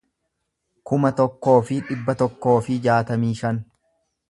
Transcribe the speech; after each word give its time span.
kuma 0.91 1.11
tokkoo 1.19 1.53
fi 1.67 1.77
dhibba 1.91 2.17
tokkoo 2.23 2.57
fi 2.69 2.81
jaatamii 2.89 3.33
shan 3.43 3.63